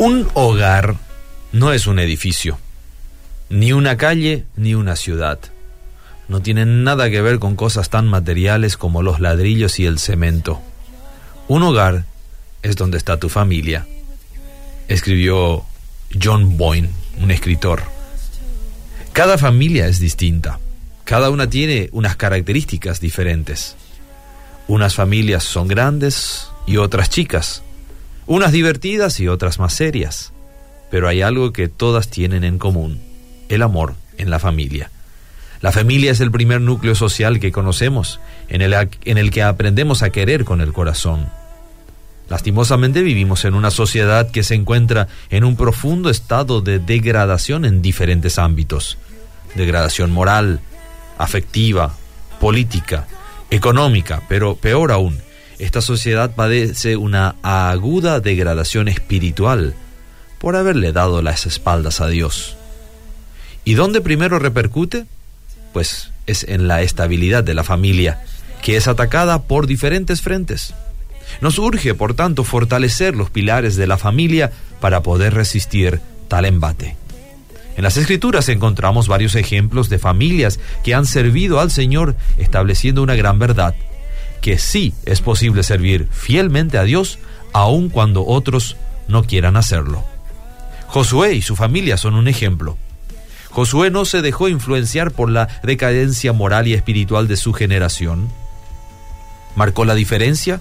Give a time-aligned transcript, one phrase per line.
[0.00, 0.94] Un hogar
[1.50, 2.56] no es un edificio,
[3.48, 5.40] ni una calle, ni una ciudad.
[6.28, 10.60] No tienen nada que ver con cosas tan materiales como los ladrillos y el cemento.
[11.48, 12.04] Un hogar
[12.62, 13.88] es donde está tu familia,
[14.86, 15.64] escribió
[16.22, 16.90] John Boyne,
[17.20, 17.82] un escritor.
[19.12, 20.60] Cada familia es distinta,
[21.02, 23.74] cada una tiene unas características diferentes.
[24.68, 27.64] Unas familias son grandes y otras chicas,
[28.28, 30.32] unas divertidas y otras más serias,
[30.90, 33.00] pero hay algo que todas tienen en común,
[33.48, 34.90] el amor en la familia.
[35.62, 40.44] La familia es el primer núcleo social que conocemos, en el, que aprendemos a querer
[40.44, 41.26] con el corazón.
[42.28, 47.80] Lastimosamente vivimos en una sociedad que se encuentra en un profundo estado de degradación en
[47.80, 48.98] diferentes ámbitos.
[49.54, 50.60] Degradación moral,
[51.16, 51.94] afectiva,
[52.38, 53.08] política,
[53.50, 55.18] económica, pero peor aún,
[55.58, 59.74] esta sociedad padece una aguda degradación espiritual
[60.38, 62.56] por haberle dado las espaldas a Dios.
[63.64, 65.06] ¿Y dónde primero repercute?
[65.72, 68.22] Pues es en la estabilidad de la familia,
[68.62, 70.74] que es atacada por diferentes frentes.
[71.40, 76.96] Nos urge, por tanto, fortalecer los pilares de la familia para poder resistir tal embate.
[77.76, 83.14] En las escrituras encontramos varios ejemplos de familias que han servido al Señor estableciendo una
[83.14, 83.74] gran verdad,
[84.40, 87.18] que sí es posible servir fielmente a Dios
[87.52, 88.76] aun cuando otros
[89.08, 90.04] no quieran hacerlo.
[90.86, 92.76] Josué y su familia son un ejemplo.
[93.50, 98.28] Josué no se dejó influenciar por la decadencia moral y espiritual de su generación.
[99.56, 100.60] Marcó la diferencia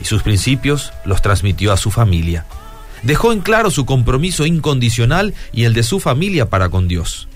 [0.00, 2.46] y sus principios los transmitió a su familia.
[3.02, 7.28] Dejó en claro su compromiso incondicional y el de su familia para con Dios.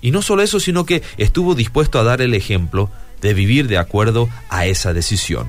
[0.00, 2.90] Y no solo eso, sino que estuvo dispuesto a dar el ejemplo
[3.20, 5.48] de vivir de acuerdo a esa decisión.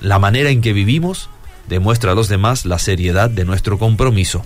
[0.00, 1.30] La manera en que vivimos
[1.68, 4.44] demuestra a los demás la seriedad de nuestro compromiso.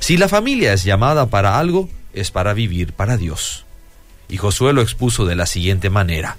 [0.00, 3.64] Si la familia es llamada para algo, es para vivir para Dios.
[4.28, 6.36] Y Josué lo expuso de la siguiente manera.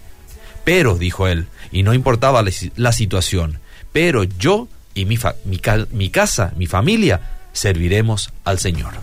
[0.64, 2.44] Pero, dijo él, y no importaba
[2.76, 3.60] la, situación,
[3.92, 5.18] pero yo y mi,
[5.92, 7.22] mi casa, mi familia,
[7.54, 8.94] serviremos al Señor.